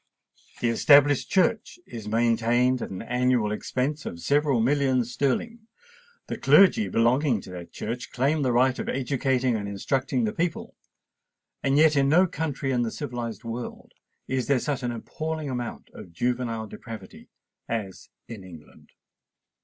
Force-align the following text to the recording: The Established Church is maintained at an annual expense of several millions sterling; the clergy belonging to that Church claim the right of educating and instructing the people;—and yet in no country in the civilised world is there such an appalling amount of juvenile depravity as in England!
The 0.61 0.69
Established 0.69 1.29
Church 1.29 1.77
is 1.85 2.07
maintained 2.07 2.81
at 2.81 2.89
an 2.89 3.03
annual 3.03 3.51
expense 3.51 4.03
of 4.07 4.19
several 4.19 4.59
millions 4.59 5.11
sterling; 5.13 5.67
the 6.25 6.39
clergy 6.39 6.87
belonging 6.87 7.39
to 7.41 7.51
that 7.51 7.71
Church 7.71 8.09
claim 8.11 8.41
the 8.41 8.51
right 8.51 8.79
of 8.79 8.89
educating 8.89 9.55
and 9.55 9.67
instructing 9.69 10.23
the 10.23 10.33
people;—and 10.33 11.77
yet 11.77 11.95
in 11.95 12.09
no 12.09 12.25
country 12.25 12.71
in 12.71 12.81
the 12.81 12.89
civilised 12.89 13.43
world 13.43 13.91
is 14.27 14.47
there 14.47 14.57
such 14.57 14.81
an 14.81 14.91
appalling 14.91 15.51
amount 15.51 15.91
of 15.93 16.11
juvenile 16.11 16.65
depravity 16.65 17.29
as 17.69 18.09
in 18.27 18.43
England! 18.43 18.89